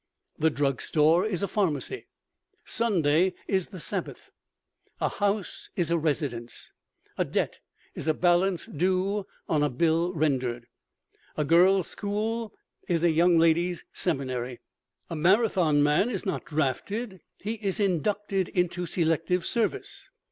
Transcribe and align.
The 0.39 0.49
drug 0.49 0.81
store 0.81 1.27
is 1.27 1.43
a 1.43 1.47
"pharmacy," 1.47 2.07
Sunday 2.65 3.35
is 3.47 3.67
"the 3.67 3.79
Sabbath," 3.79 4.31
a 4.99 5.09
house 5.09 5.69
is 5.75 5.91
a 5.91 5.97
"residence," 5.99 6.71
a 7.19 7.23
debt 7.23 7.59
is 7.93 8.07
a 8.07 8.15
"balance 8.15 8.65
due 8.65 9.27
on 9.47 9.75
bill 9.77 10.11
rendered." 10.15 10.65
A 11.37 11.45
girls' 11.45 11.85
school 11.85 12.51
is 12.87 13.03
a 13.03 13.11
"young 13.11 13.37
ladies' 13.37 13.85
seminary," 13.93 14.59
A 15.11 15.15
Marathon 15.15 15.83
man 15.83 16.09
is 16.09 16.25
not 16.25 16.45
drafted, 16.45 17.21
he 17.37 17.53
is 17.61 17.79
"inducted 17.79 18.47
into 18.47 18.87
selective 18.87 19.45
service." 19.45 20.09